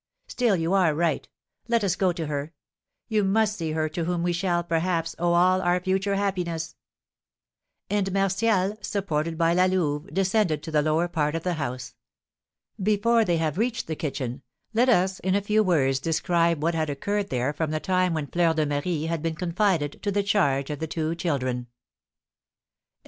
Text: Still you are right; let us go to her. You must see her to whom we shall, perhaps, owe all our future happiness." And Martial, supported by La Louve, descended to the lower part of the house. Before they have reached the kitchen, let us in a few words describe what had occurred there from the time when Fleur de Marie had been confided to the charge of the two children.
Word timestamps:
Still 0.25 0.55
you 0.55 0.73
are 0.73 0.95
right; 0.95 1.29
let 1.67 1.83
us 1.83 1.95
go 1.95 2.11
to 2.11 2.25
her. 2.25 2.55
You 3.07 3.23
must 3.23 3.55
see 3.57 3.73
her 3.73 3.87
to 3.89 4.05
whom 4.05 4.23
we 4.23 4.33
shall, 4.33 4.63
perhaps, 4.63 5.15
owe 5.19 5.33
all 5.33 5.61
our 5.61 5.79
future 5.79 6.15
happiness." 6.15 6.75
And 7.87 8.11
Martial, 8.11 8.79
supported 8.81 9.37
by 9.37 9.53
La 9.53 9.65
Louve, 9.65 10.11
descended 10.11 10.63
to 10.63 10.71
the 10.71 10.81
lower 10.81 11.07
part 11.07 11.35
of 11.35 11.43
the 11.43 11.53
house. 11.53 11.93
Before 12.81 13.23
they 13.23 13.37
have 13.37 13.59
reached 13.59 13.85
the 13.85 13.95
kitchen, 13.95 14.41
let 14.73 14.89
us 14.89 15.19
in 15.19 15.35
a 15.35 15.39
few 15.39 15.61
words 15.61 15.99
describe 15.99 16.63
what 16.63 16.73
had 16.73 16.89
occurred 16.89 17.29
there 17.29 17.53
from 17.53 17.69
the 17.69 17.79
time 17.79 18.15
when 18.15 18.25
Fleur 18.25 18.53
de 18.55 18.65
Marie 18.65 19.03
had 19.05 19.21
been 19.21 19.35
confided 19.35 20.01
to 20.01 20.09
the 20.11 20.23
charge 20.23 20.71
of 20.71 20.79
the 20.79 20.87
two 20.87 21.13
children. 21.13 21.67